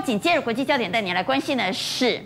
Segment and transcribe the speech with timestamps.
[0.00, 2.22] 紧接着国际焦点带你来关心的是，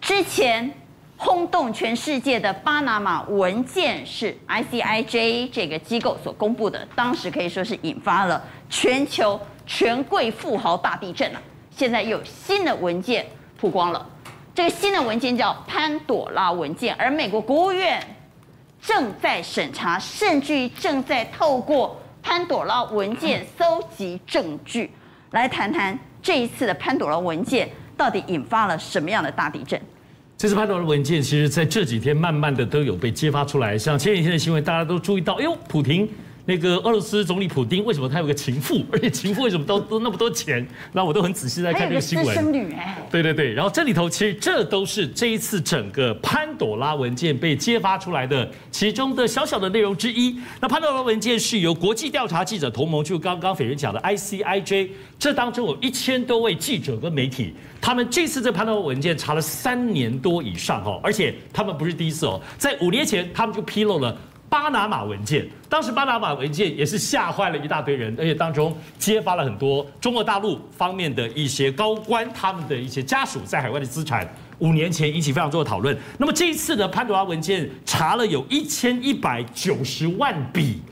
[0.00, 0.72] 之前
[1.16, 11.40] 轰动全世界的巴拿马文件是 ICIJ 这个机构所公布的，当时可以说是引发了全球权贵富豪大地震了。
[11.70, 13.24] 现在又有新的文件
[13.58, 14.04] 曝光了，
[14.54, 18.04] 这个新的文件叫潘朵拉文件，而美国国务院
[18.80, 24.90] 正在审查，甚至于正在透过潘朵拉文件搜集证据，
[25.30, 29.80] 来谈谈这一次的潘朵拉文件到底引发了什么样的大地震。
[30.38, 33.76] 这次潘朵拉文件，其实在这几天慢慢的都有被揭发出来。
[33.76, 36.08] 像前几天的新闻，大家都注意到，哎呦，普京
[36.44, 38.84] 那个俄罗斯总理普丁，为什么他有个情妇？
[38.90, 40.66] 而且情妇为什么都都那么多钱？
[40.92, 42.26] 那我都很仔细在看这个新闻。
[42.26, 42.98] 私生女哎。
[43.10, 50.36] 对对对，然后这里头其实这都是这一次整个潘朵拉文件被揭发出来的其中的小小的内容之一。
[50.60, 54.88] 那潘朵拉文件是由国际调查记者同盟，就刚刚斐人讲的 ICIJ，
[55.18, 57.54] 这当中有一千多位记者跟媒体。
[57.80, 64.16] 他们这次这潘多拉文件查了三年多以上哦，而且他们不是第一次哦，在五年前他们就披露了
[64.52, 75.96] 巴拿马文件，当时巴拿马文件也是吓坏了一大堆人，而且当中揭发了很多中国大陆方面的一些高官他们的一些家属在海外的资产，五年前引起非常多的讨论。
[76.18, 80.82] 那么这一次的潘多拉文件查了有一千一百九十万笔。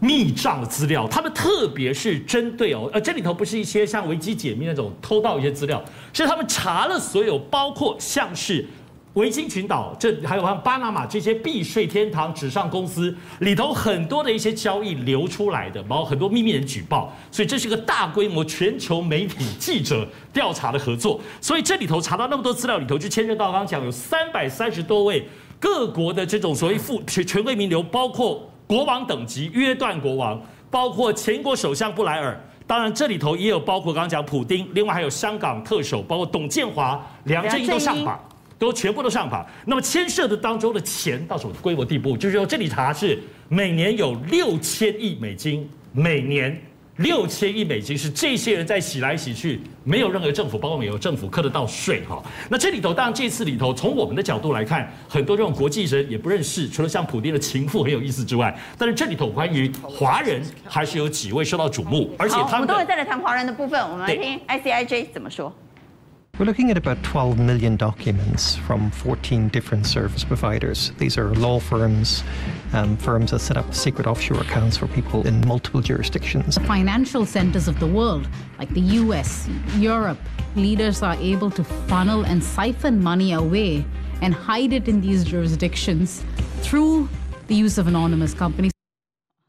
[0.00, 8.66] 密账的资料，他们特别是针对哦，呃，这里头不是一些像维基解密那种偷盗一些资料，是他们查了所有，包括像是
[9.14, 25.26] 维京群岛，这还有像巴拿马这些避税天堂、纸上公司里头很多的一些交易流出来的，包括很多秘密人举报，所以这是个大规模全球媒体记者调查的合作，所以这里头查到那么多资料里头，就牵涉到刚刚讲有三百三十多位
[25.58, 28.48] 各国的这种所谓富权权贵名流，包括。
[28.66, 30.40] 国王等级约旦国王，
[30.70, 32.34] 包括前国首相布莱尔，
[32.66, 37.66] 当然这里头也有包括刚刚讲普丁，另外还有香港特首，包括董建华、梁振英。
[37.68, 38.18] 都上榜，
[38.58, 39.46] 都全部都上榜。
[39.64, 42.16] 那么牵涉的当中的钱到什么规模地步？
[42.16, 46.60] 就是说这里查是每年有六千亿美金，每年。
[46.98, 52.22] 六千亿美金是这些人在洗来洗去，没有任何政府，包括美国政府课得到税哈。
[52.48, 62.52] 那这里头当然这次里头，从我们的角度来看，很多这种国际人也不认识，除了像普丁的情妇很有意思之外，但是这里头关于华人还是有几位受到瞩目，而且他们。
[62.52, 65.52] 我们都会再来谈华人的部分，我们来听 ICIJ 怎么说。
[66.37, 70.93] We're looking at about 12 million documents from 14 different service providers.
[70.97, 72.23] These are law firms,
[72.71, 76.57] um, firms that set up secret offshore accounts for people in multiple jurisdictions.
[76.59, 80.17] Financial centers of the world, like the US, Europe,
[80.55, 83.83] leaders are able to funnel and siphon money away
[84.21, 86.23] and hide it in these jurisdictions
[86.61, 87.09] through
[87.47, 88.71] the use of anonymous companies.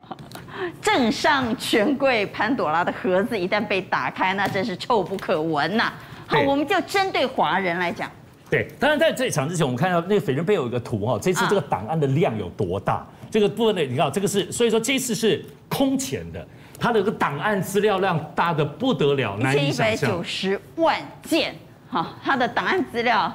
[0.83, 5.93] 政商权贵潘朵拉的盒子一旦被打开，那真是臭不可闻呐、啊！
[6.30, 8.08] 好，我们就针对华人来讲。
[8.48, 12.94] 对，当然在这一场之前，我们看到那个斐人背有一个图哈，这次这个档案的量有多大？
[12.94, 16.46] 啊、这个部分呢，你看这个是，所以说这次是空前的，
[16.78, 19.92] 它的这个档案资料量大的不得了，难以想象。
[19.92, 21.54] 一千一百九十万件，
[21.88, 23.32] 哈，它的档案资料。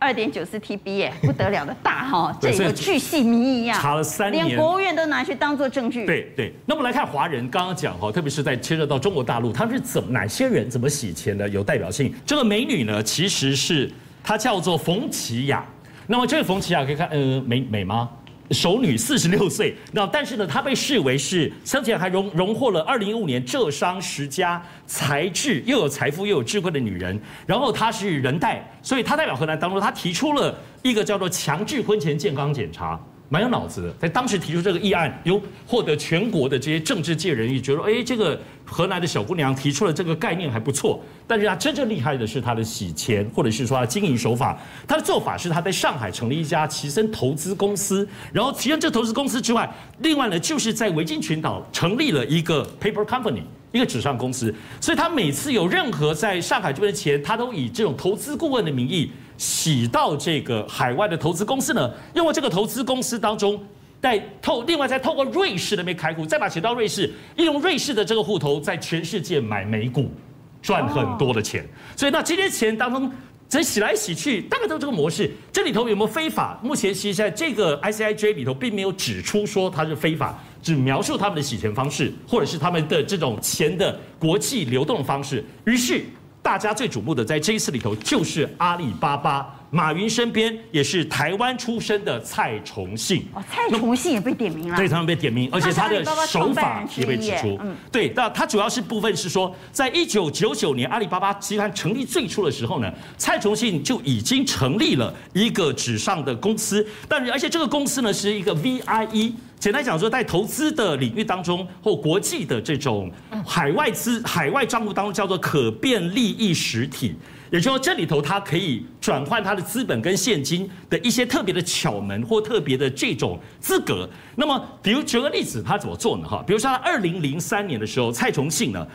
[0.00, 6.06] 二点九四 TB 耶，不得了的大哈， 这个巨细靡遗一样，查了三年，连国务院都拿去当做证据。
[6.06, 11.46] 对对，那么来看华人，刚刚讲哈，特别是在牵涉到中国大陆，他们是怎么哪些人怎么洗钱的？
[11.50, 12.12] 有代表性。
[12.24, 13.90] 这个美女呢，其实是
[14.24, 15.62] 她叫做冯琪雅。
[16.06, 18.08] 那么这个冯琪雅可以看，呃，美美吗？
[18.50, 27.20] 熟女四十六岁，那但是呢，她被视为是生前还荣荣获了二零一五年浙商十佳才智，又有财富又有智慧的女人。
[27.46, 33.00] 然后她是人代，所以她代表河南当中，她提出了一个叫做强制婚前健康检查。
[33.32, 41.00] 蛮有脑子的，在当时提出这个议案，有获得全国的这些政治界人士觉得，哎，这个荷兰的小姑娘提出了这个概念还不错。
[41.28, 44.58] 但是她真正厉害的是她的洗钱，或者是说她经营手法。
[44.88, 54.52] 她的做法是她在上海成立一家奇森投资公司，然后除了这投资公司之外，另外呢就是在维京群岛成立了一个 paper company，一个纸上公司。
[54.80, 59.12] 所以她每次有任何在上海这边的钱，她都以这种投资顾问的名义。
[59.40, 63.58] 洗到这个海外的投资公司呢，因为这个投资公司当中，
[63.98, 70.12] 在透另外再透过瑞士那边开户，再把钱到瑞士，利用瑞士的这个户头，在全世界买美股，
[70.60, 71.66] 赚很多的钱。
[71.96, 73.10] 所以那这些钱当中，
[73.48, 75.30] 这洗来洗去，大概都这个模式。
[75.50, 76.60] 这里头有没有非法？
[76.62, 85.42] 目前其实在这个 ICIJ 里头并没有指出说它是非法，只描述他们的洗钱方式，或者是他们的这种钱的国际流动方式。
[85.64, 86.04] 于是。
[86.42, 89.59] 大家最瞩目的，在这一次里头，就是阿里巴巴。
[89.70, 93.24] 马云身边也是台湾出身的蔡崇信。
[93.32, 94.76] 哦，蔡崇信也被点名了。
[94.76, 97.56] 对，他们被点名，而且他的手法也被指出。
[97.62, 109.32] 嗯，对，那他主要是部分是说，在一九九九年阿里巴巴集团成立最初的时候呢，蔡崇信就已经成立了一个纸上的公司，但是而且这个公司呢是一个 VIE。
[109.60, 113.12] 简单讲说，在投资的领域当中，或国际的这种
[113.46, 117.14] 海外资、海外账户当中，叫做可变利益实体。
[117.50, 124.08] 也就是说，这里头它可以转换它的资本跟现金的一些特别的巧门或特别的这种资格。
[124.36, 126.28] 那么，比如举个例子，他怎么做呢？
[126.28, 128.86] 哈，比如说他二零零三年的时候，蔡崇信呢，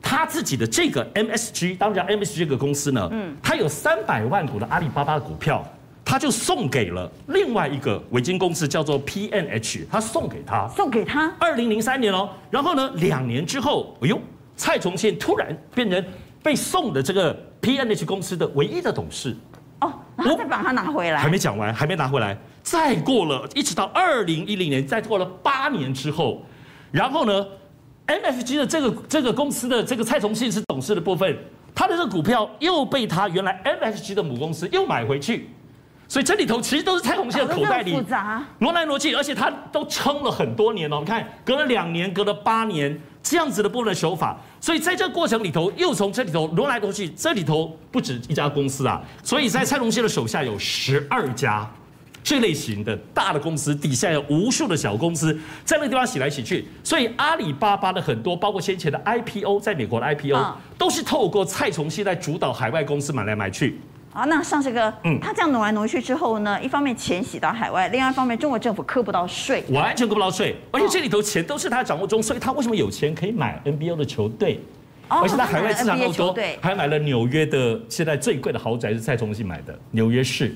[0.00, 5.66] 他自己的这个 MSG，当然 MSG 这个公司呢，嗯，他有三百万股的阿里巴巴的股票。
[6.10, 11.30] 他就送给了另外一个维金公司，叫做 P N H，他送给他，送给他。
[11.38, 14.18] 二零零三年哦，然后呢，两年之后，哎呦，
[14.56, 16.02] 蔡崇信突然变成
[16.42, 19.36] 被送的这个 P&H 公司的唯一的董事。
[19.80, 21.18] 哦，然后再把它拿回来。
[21.18, 22.34] 还没讲完，还没拿回来。
[22.62, 26.42] 再过了一直到二零一零年，再过了八年之后，
[26.90, 27.46] 然后呢
[28.06, 31.36] ，MFG 的这个这个公司的这个蔡崇信是董事的部分，
[31.74, 35.50] 他的这个股票又被他原来 MFG 的母公司又买回去。
[36.08, 37.94] 所以这里头其实都是蔡崇信的口袋里，
[38.60, 41.00] 挪来挪去，而且他都撑了很多年哦。
[41.00, 42.98] 你看，隔了两年，隔了八年，
[43.28, 44.36] 这样子的部分的手法。
[44.60, 49.02] 所以在这个过程里头，又从这里头挪来挪去，这里头不止一家公司啊。
[49.22, 51.68] 所以在蔡崇信的手下有十二家
[52.24, 56.66] 这类型的大的公司，底下有无数的小公司，在那个地方洗来洗去。
[56.82, 63.78] 所以阿里巴巴的很多，包括先前的 IPO，在美国的 IPO，都是透过蔡崇信在主导海外公司买来买去。
[64.18, 74.60] 啊，那像这个，嗯，他这样挪来挪去之后呢，一方面钱洗到海外，另外一方面中国政府扣不到税，完全扣不到税，而且这里头钱都是他掌握中，所以他为什么有钱可以买 NBO 的球队？
[75.08, 80.52] 哦，而且他海外资产够多，还买了纽约的现在最贵的豪宅是蔡崇信买的，纽约市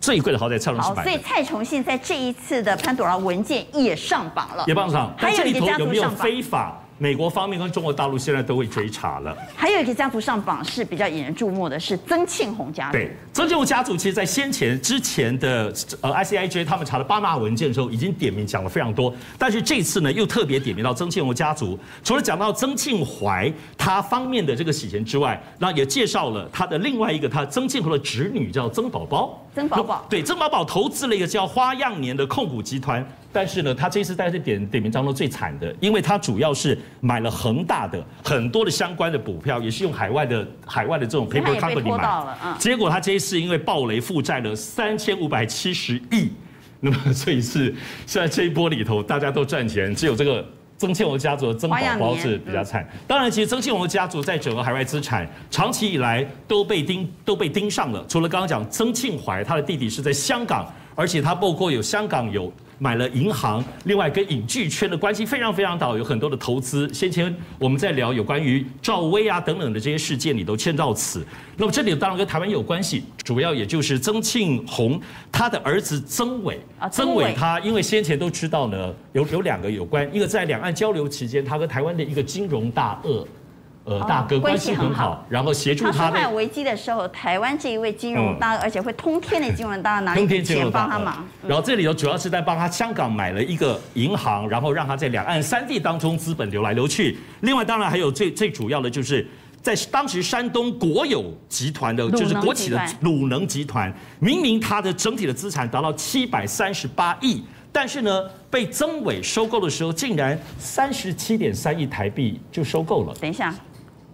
[0.00, 1.10] 最贵的豪宅蔡崇信买的。
[1.10, 6.80] 所以蔡崇信在这一次的潘朵拉文件也上榜了，也上榜，还有这里头有没有非法？
[6.96, 9.36] 美国方面跟中国大陆现在都会追查了。
[9.56, 12.92] 还有一个家族上榜是比较引人注目的是曾庆红家族。
[12.92, 19.12] 对，曾庆红家族其实，在先前之前的呃 ICIJ 他们查的巴拿文件的时候，已经点名讲了非常多。
[19.36, 21.78] 但是这次呢，又特别点名到曾庆红家族。
[22.04, 29.44] 除了讲到曾庆怀他方面的这个洗钱之外，那也介绍了他的另外一个他曾庆红的侄女叫曾宝宝。
[29.52, 33.04] 曾宝宝对，曾宝宝投资了一个叫花样年的控股集团。
[33.34, 46.30] 但是呢，他这次在这点点名当中最惨的，因为他主要是买了恒大的很多的相关的股票，也是用海外的海外的这种 paper company 买，结果他这一次因为暴雷负债了三千五百七十亿，
[46.78, 47.74] 那么这一次
[48.06, 50.46] 现在这一波里头大家都赚钱，只有这个
[50.78, 52.88] 曾庆红家族的曾宝宝是比较惨。
[53.04, 62.52] 当然，其实曾庆红家族在整个海外资产长期以来都被盯都被盯上了，除了刚刚讲曾庆怀他的弟弟是在香港，而且他包括有香港有。
[62.78, 66.92] 买了银行，另外跟影剧圈的关系非常非常好，有很多的投资。
[66.92, 71.24] 先前我们在聊有关于赵薇啊等等的这些事件里都牵到此。
[71.56, 75.00] 那么这里当然跟台湾有关系，主要也就是曾庆红
[75.30, 83.26] 他的儿子曾伟啊，曾伟他因为先前都知道呢，有有两个有关，一个在两岸交流期间，他跟台湾的一个金融大鳄。
[83.84, 86.10] 呃，大哥关系很好，然后协助他。
[86.10, 91.22] 他有危机的时候，台湾这一位金融大，而且会通天的金融大鳄，拿钱帮他忙。
[91.46, 97.18] 然后这里头主要是在帮他香港买了一个银行，然后让他在两岸三地当中资本流来流去。
[97.40, 99.26] 另外，当然还有最最主要的就是
[99.60, 113.14] 在当时山东国有集团的，就是国企的鲁能集团，明明它的整体的资产达到七百三十八亿，但是呢，被曾伟收购的时候，竟然三十七点三亿台币就收购了。
[113.20, 113.54] 等一下。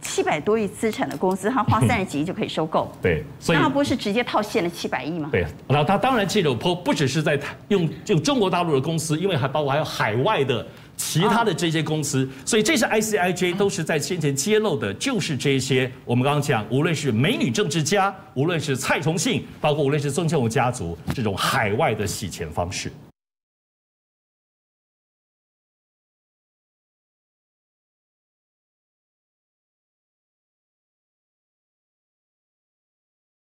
[0.00, 5.28] 七百多亿资产的公司，他花三十几亿就可以收购，对，所以那不是直接套现了七百亿吗？
[5.30, 7.38] 对，然后他当然这种不不只是在
[7.68, 10.66] 用用中国大陆的公司，因为还包括还有海外的
[10.96, 22.90] 其他的这些公司，所以这些 ICIJ 都是在先前揭露的，就是这些我们刚刚讲，无论是美女政治家，无论是蔡崇信，包括无论是曾庆红家族这种海外的洗钱方式。